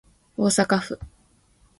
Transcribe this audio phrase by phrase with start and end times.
[0.35, 0.99] 大阪府